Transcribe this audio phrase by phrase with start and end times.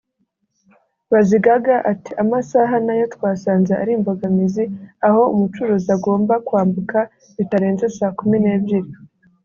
[1.11, 4.63] Bazigaga ati “Amasaha na yo twasanze ari imbogamizi
[5.07, 6.97] aho umucuruzi agomba kwambuka
[7.37, 8.91] bitarenze saa kumi n’ebyiri